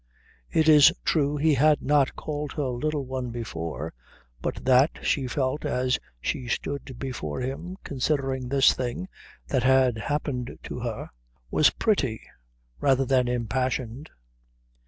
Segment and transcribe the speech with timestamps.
[0.49, 3.93] It is true he had not called her Little One before,
[4.41, 9.07] but that, she felt as she stood before him considering this thing
[9.49, 11.11] that had happened to her,
[11.51, 12.19] was pretty
[12.79, 14.09] rather than impassioned.